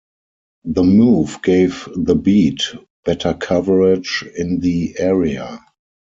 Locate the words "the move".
0.63-1.43